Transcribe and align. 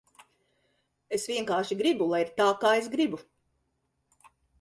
Es 1.17 1.25
vienkārši 1.31 1.77
gribu, 1.81 2.07
lai 2.13 2.21
ir 2.23 2.31
tā, 2.39 2.47
kā 2.63 2.71
es 2.79 2.89
gribu. 2.95 3.21